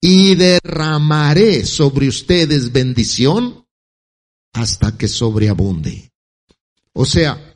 y 0.00 0.34
derramaré 0.34 1.64
sobre 1.64 2.08
ustedes 2.08 2.72
bendición 2.72 3.64
hasta 4.52 4.98
que 4.98 5.08
sobreabunde. 5.08 6.10
O 6.92 7.06
sea, 7.06 7.51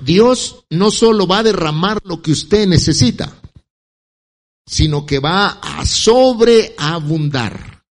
Dios 0.00 0.64
no 0.70 0.90
solo 0.90 1.26
va 1.26 1.38
a 1.38 1.42
derramar 1.44 2.00
lo 2.04 2.20
que 2.20 2.32
usted 2.32 2.66
necesita, 2.66 3.40
sino 4.66 5.06
que 5.06 5.18
va 5.18 5.60
a 5.62 5.86
sobreabundar 5.86 7.84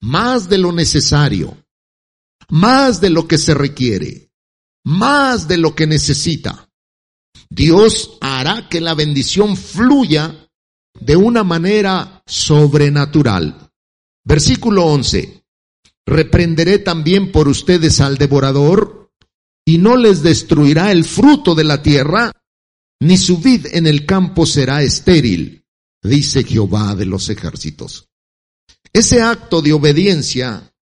más 0.00 0.48
de 0.48 0.58
lo 0.58 0.72
necesario, 0.72 1.56
más 2.48 3.00
de 3.00 3.10
lo 3.10 3.26
que 3.26 3.38
se 3.38 3.54
requiere, 3.54 4.30
más 4.84 5.48
de 5.48 5.58
lo 5.58 5.74
que 5.74 5.86
necesita. 5.86 6.68
Dios 7.48 8.18
hará 8.20 8.68
que 8.68 8.80
la 8.80 8.94
bendición 8.94 9.56
fluya 9.56 10.48
de 10.98 11.16
una 11.16 11.44
manera 11.44 12.22
sobrenatural. 12.26 13.70
Versículo 14.24 14.86
11. 14.86 15.44
Reprenderé 16.06 16.78
también 16.78 17.30
por 17.30 17.48
ustedes 17.48 18.00
al 18.00 18.18
devorador 18.18 19.01
y 19.64 19.78
no 19.78 19.96
les 19.96 20.22
destruirá 20.22 20.92
el 20.92 21.04
fruto 21.04 21.54
de 21.54 21.64
la 21.64 21.82
tierra, 21.82 22.32
ni 23.00 23.16
su 23.16 23.38
vid 23.38 23.66
en 23.72 23.86
el 23.86 24.06
campo 24.06 24.46
será 24.46 24.82
estéril, 24.82 25.64
dice 26.02 26.44
Jehová 26.44 26.94
de 26.94 27.06
los 27.06 27.28
ejércitos. 27.28 28.08
Ese 28.92 29.22
acto 29.22 29.62
de 29.62 29.72
obediencia 29.72 30.72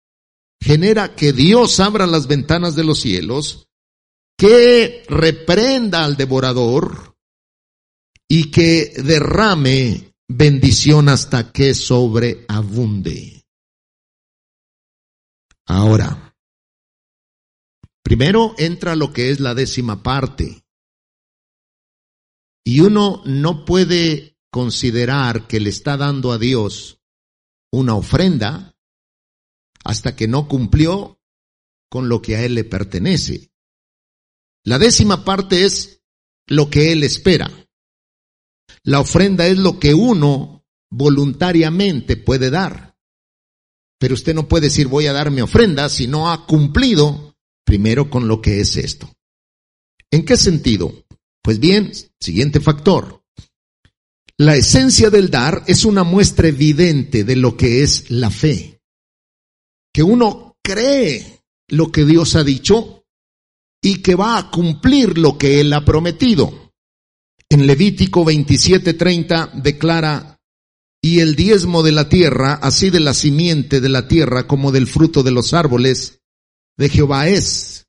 genera 0.61 1.15
que 1.15 1.33
Dios 1.33 1.81
abra 1.81 2.07
las 2.07 2.27
ventanas 2.27 2.75
de 2.75 2.85
los 2.85 3.01
cielos, 3.01 3.69
que 4.37 5.05
reprenda 5.09 6.05
al 6.05 6.17
devorador 6.17 7.17
y 8.29 8.51
que 8.51 8.93
derrame 9.05 10.15
bendición 10.29 11.09
hasta 11.09 11.53
que 11.53 11.75
sobreabunde. 11.75 13.45
Ahora, 15.67 16.30
Primero 18.03 18.55
entra 18.59 18.97
lo 18.97 19.13
que 19.13 19.31
es 19.31 19.41
la 19.41 19.55
décima 19.55 20.03
parte. 20.03 20.65
Y 22.65 22.81
uno 22.81 23.23
no 23.25 23.65
puede 23.65 24.39
considerar 24.51 25.47
que 25.47 25.61
le 25.61 25.71
está 25.71 25.97
dando 25.97 26.33
a 26.33 26.39
Dios 26.39 27.01
una 27.73 27.95
ofrenda 27.95 28.77
hasta 29.85 30.17
que 30.17 30.29
no 30.29 30.49
cumplió 30.49 31.21
con 31.89 32.09
lo 32.09 32.21
que 32.21 32.37
a 32.37 32.45
Él 32.45 32.55
le 32.55 32.65
pertenece. 32.65 33.51
La 34.65 34.79
décima 34.79 35.25
parte 35.25 35.65
es 35.65 36.03
lo 36.47 36.69
que 36.69 36.93
Él 36.93 37.03
espera. 37.03 37.51
La 38.83 39.01
ofrenda 39.01 39.47
es 39.47 39.59
lo 39.59 39.79
que 39.79 39.95
uno 39.95 40.67
voluntariamente 40.91 42.17
puede 42.17 42.51
dar. 42.51 42.97
Pero 43.99 44.15
usted 44.15 44.35
no 44.35 44.49
puede 44.49 44.67
decir 44.67 44.89
voy 44.89 45.07
a 45.07 45.13
dar 45.13 45.31
mi 45.31 45.41
ofrenda 45.41 45.89
si 45.89 46.07
no 46.07 46.31
ha 46.31 46.47
cumplido 46.47 47.30
primero 47.65 48.11
con 48.11 48.29
lo 48.29 48.41
que 48.41 48.61
es 48.61 48.77
esto. 48.77 49.13
¿En 50.11 50.25
qué 50.25 50.37
sentido? 50.37 51.05
Pues 51.43 51.59
bien, 51.59 51.93
siguiente 52.21 52.61
factor. 52.61 53.23
La 54.37 54.57
esencia 54.57 55.11
del 55.11 55.31
dar 55.31 55.65
es 55.67 55.85
una 55.85 56.03
muestra 56.03 56.49
evidente 56.49 57.25
de 57.25 57.37
lo 57.37 57.57
que 57.57 57.83
es 57.83 58.11
la 58.11 58.31
fe. 58.31 58.81
Que 59.93 60.03
uno 60.03 60.57
cree 60.63 61.43
lo 61.69 61.93
que 61.93 62.05
Dios 62.05 62.37
ha 62.37 62.45
dicho 62.45 63.05
y 63.83 64.03
que 64.03 64.15
va 64.15 64.39
a 64.39 64.51
cumplir 64.51 65.19
lo 65.19 65.37
que 65.39 65.61
Él 65.61 65.73
ha 65.73 65.85
prometido. 65.85 66.73
En 67.49 67.67
Levítico 67.67 68.25
27:30 68.25 69.53
declara, 69.61 70.41
y 71.03 71.21
el 71.21 71.35
diezmo 71.35 71.83
de 71.83 71.93
la 71.93 72.09
tierra, 72.09 72.55
así 72.55 72.91
de 72.91 73.01
la 73.01 73.15
simiente 73.15 73.81
de 73.81 73.89
la 73.89 74.07
tierra 74.07 74.47
como 74.47 74.71
del 74.71 74.87
fruto 74.87 75.23
de 75.23 75.31
los 75.31 75.55
árboles, 75.55 76.20
de 76.81 76.89
Jehová 76.89 77.29
es, 77.29 77.87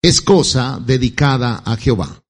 es 0.00 0.22
cosa 0.22 0.80
dedicada 0.82 1.62
a 1.62 1.76
Jehová. 1.76 2.24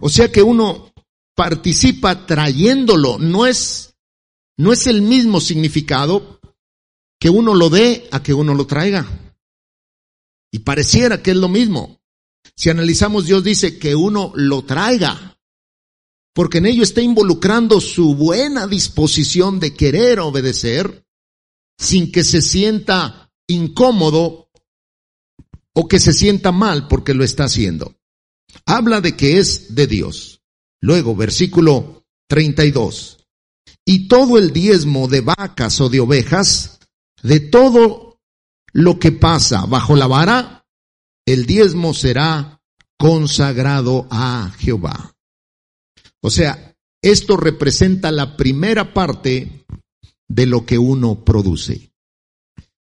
O 0.00 0.08
sea 0.08 0.32
que 0.32 0.42
uno 0.42 0.92
participa 1.36 2.26
trayéndolo, 2.26 3.16
no 3.16 3.46
es, 3.46 3.94
no 4.58 4.72
es 4.72 4.88
el 4.88 5.02
mismo 5.02 5.40
significado 5.40 6.40
que 7.20 7.30
uno 7.30 7.54
lo 7.54 7.70
dé 7.70 8.08
a 8.10 8.20
que 8.20 8.34
uno 8.34 8.52
lo 8.52 8.66
traiga. 8.66 9.06
Y 10.50 10.58
pareciera 10.58 11.22
que 11.22 11.30
es 11.30 11.36
lo 11.36 11.48
mismo. 11.48 12.00
Si 12.56 12.68
analizamos, 12.68 13.26
Dios 13.26 13.44
dice 13.44 13.78
que 13.78 13.94
uno 13.94 14.32
lo 14.34 14.64
traiga, 14.64 15.38
porque 16.34 16.58
en 16.58 16.66
ello 16.66 16.82
está 16.82 17.00
involucrando 17.00 17.80
su 17.80 18.16
buena 18.16 18.66
disposición 18.66 19.60
de 19.60 19.72
querer 19.72 20.18
obedecer 20.18 21.06
sin 21.78 22.10
que 22.10 22.24
se 22.24 22.42
sienta 22.42 23.30
incómodo 23.46 24.45
o 25.78 25.88
que 25.88 26.00
se 26.00 26.14
sienta 26.14 26.52
mal 26.52 26.88
porque 26.88 27.12
lo 27.12 27.22
está 27.22 27.44
haciendo. 27.44 27.94
Habla 28.64 29.02
de 29.02 29.14
que 29.14 29.38
es 29.38 29.74
de 29.74 29.86
Dios. 29.86 30.40
Luego, 30.80 31.14
versículo 31.14 32.06
32. 32.28 33.26
Y 33.84 34.08
todo 34.08 34.38
el 34.38 34.52
diezmo 34.52 35.06
de 35.06 35.20
vacas 35.20 35.80
o 35.82 35.90
de 35.90 36.00
ovejas, 36.00 36.78
de 37.22 37.40
todo 37.40 38.18
lo 38.72 38.98
que 38.98 39.12
pasa 39.12 39.66
bajo 39.66 39.96
la 39.96 40.06
vara, 40.06 40.66
el 41.26 41.44
diezmo 41.44 41.92
será 41.92 42.62
consagrado 42.98 44.06
a 44.10 44.52
Jehová. 44.58 45.14
O 46.22 46.30
sea, 46.30 46.74
esto 47.02 47.36
representa 47.36 48.10
la 48.10 48.36
primera 48.36 48.94
parte 48.94 49.66
de 50.26 50.46
lo 50.46 50.64
que 50.64 50.78
uno 50.78 51.22
produce. 51.22 51.92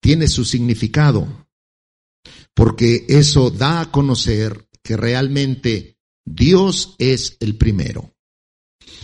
Tiene 0.03 0.29
su 0.29 0.45
significado 0.45 1.46
porque 2.57 3.05
eso 3.11 3.51
da 3.51 3.83
a 3.83 3.93
conocer 3.93 4.67
que 4.83 4.97
realmente 4.97 5.99
Dios 6.25 6.97
es 6.99 7.37
el 7.41 7.59
primero. 7.59 8.15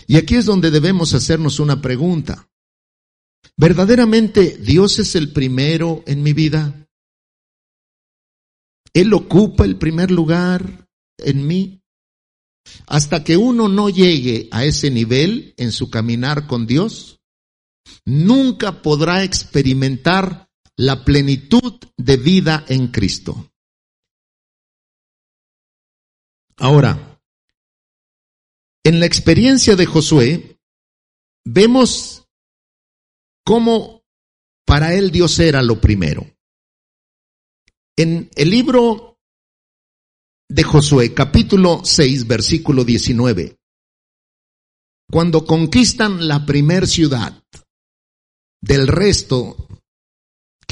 Y 0.07 0.17
aquí 0.17 0.35
es 0.35 0.45
donde 0.45 0.71
debemos 0.71 1.13
hacernos 1.13 1.59
una 1.59 1.79
pregunta. 1.79 2.49
¿Verdaderamente 3.55 4.57
Dios 4.57 4.97
es 4.97 5.15
el 5.15 5.31
primero 5.31 6.03
en 6.07 6.23
mi 6.23 6.33
vida? 6.33 6.89
¿Él 8.91 9.13
ocupa 9.13 9.65
el 9.65 9.77
primer 9.77 10.09
lugar 10.09 10.87
en 11.19 11.45
mí? 11.45 11.83
Hasta 12.87 13.23
que 13.23 13.37
uno 13.37 13.69
no 13.69 13.89
llegue 13.89 14.47
a 14.51 14.65
ese 14.65 14.89
nivel 14.89 15.53
en 15.57 15.71
su 15.71 15.91
caminar 15.91 16.47
con 16.47 16.65
Dios, 16.65 17.19
nunca 18.03 18.81
podrá 18.81 19.23
experimentar 19.23 20.42
la 20.77 21.03
plenitud 21.03 21.79
de 21.97 22.17
vida 22.17 22.65
en 22.67 22.87
Cristo. 22.87 23.51
Ahora, 26.57 27.21
en 28.83 28.99
la 28.99 29.05
experiencia 29.05 29.75
de 29.75 29.85
Josué, 29.85 30.59
vemos 31.45 32.27
cómo 33.45 34.03
para 34.65 34.93
él 34.93 35.11
Dios 35.11 35.39
era 35.39 35.61
lo 35.61 35.79
primero. 35.79 36.25
En 37.95 38.29
el 38.35 38.49
libro 38.49 39.19
de 40.49 40.63
Josué, 40.63 41.13
capítulo 41.13 41.81
6, 41.83 42.27
versículo 42.27 42.83
19, 42.83 43.57
cuando 45.11 45.45
conquistan 45.45 46.27
la 46.27 46.45
primer 46.45 46.87
ciudad 46.87 47.43
del 48.61 48.87
resto 48.87 49.67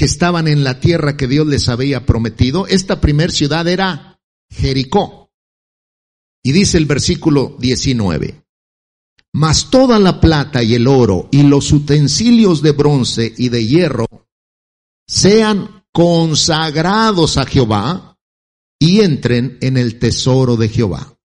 estaban 0.04 0.48
en 0.48 0.64
la 0.64 0.80
tierra 0.80 1.16
que 1.16 1.26
Dios 1.26 1.46
les 1.46 1.68
había 1.68 2.06
prometido, 2.06 2.66
esta 2.66 3.00
primer 3.00 3.30
ciudad 3.30 3.66
era 3.68 4.20
Jericó. 4.50 5.30
Y 6.42 6.52
dice 6.52 6.78
el 6.78 6.86
versículo 6.86 7.56
19, 7.58 8.44
mas 9.32 9.70
toda 9.70 9.98
la 9.98 10.20
plata 10.20 10.62
y 10.62 10.74
el 10.74 10.86
oro 10.86 11.28
y 11.30 11.42
los 11.42 11.72
utensilios 11.72 12.62
de 12.62 12.72
bronce 12.72 13.32
y 13.36 13.48
de 13.48 13.66
hierro 13.66 14.06
sean 15.06 15.84
consagrados 15.92 17.36
a 17.36 17.46
Jehová 17.46 18.18
y 18.78 19.00
entren 19.00 19.58
en 19.60 19.76
el 19.76 19.98
tesoro 19.98 20.56
de 20.56 20.68
Jehová. 20.68 21.16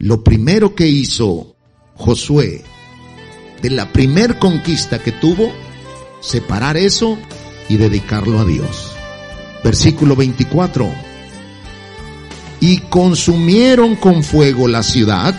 Lo 0.00 0.24
primero 0.24 0.74
que 0.74 0.88
hizo 0.88 1.56
Josué 1.94 2.64
de 3.62 3.70
la 3.70 3.92
primer 3.92 4.38
conquista 4.38 5.02
que 5.02 5.12
tuvo, 5.12 5.52
separar 6.20 6.76
eso 6.76 7.18
y 7.70 7.76
dedicarlo 7.76 8.40
a 8.40 8.44
Dios. 8.44 8.92
Versículo 9.64 10.16
24. 10.16 10.92
Y 12.60 12.78
consumieron 12.80 13.96
con 13.96 14.22
fuego 14.22 14.68
la 14.68 14.82
ciudad 14.82 15.34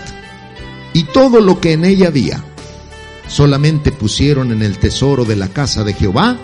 y 0.93 1.03
todo 1.03 1.41
lo 1.41 1.59
que 1.59 1.73
en 1.73 1.85
ella 1.85 2.07
había. 2.07 2.43
Solamente 3.27 3.91
pusieron 3.91 4.51
en 4.51 4.63
el 4.63 4.79
tesoro 4.79 5.25
de 5.25 5.35
la 5.35 5.49
casa 5.49 5.83
de 5.83 5.93
Jehová 5.93 6.37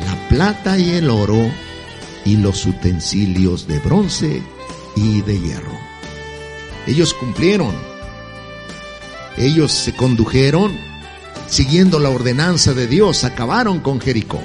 la 0.00 0.28
plata 0.28 0.78
y 0.78 0.90
el 0.90 1.10
oro 1.10 1.50
y 2.24 2.36
los 2.36 2.64
utensilios 2.64 3.66
de 3.66 3.78
bronce 3.80 4.42
y 4.96 5.20
de 5.22 5.38
hierro. 5.38 5.78
Ellos 6.86 7.12
cumplieron. 7.14 7.74
Ellos 9.36 9.72
se 9.72 9.92
condujeron 9.94 10.72
siguiendo 11.48 11.98
la 11.98 12.10
ordenanza 12.10 12.74
de 12.74 12.86
Dios, 12.86 13.24
acabaron 13.24 13.80
con 13.80 14.00
Jericó. 14.00 14.40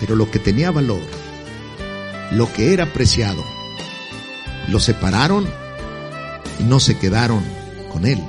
Pero 0.00 0.16
lo 0.16 0.30
que 0.30 0.38
tenía 0.38 0.70
valor, 0.70 1.02
lo 2.32 2.52
que 2.52 2.72
era 2.72 2.92
preciado, 2.92 3.42
lo 4.68 4.80
separaron 4.80 5.46
y 6.58 6.64
no 6.64 6.80
se 6.80 6.98
quedaron 6.98 7.42
con 7.92 8.06
él, 8.06 8.22